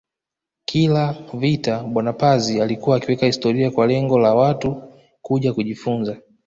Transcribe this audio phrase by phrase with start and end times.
[0.65, 4.83] Kila vita bwana Pazi alikuwa akiweka historia kwa lengo la Watu
[5.21, 6.21] kuja kujifunza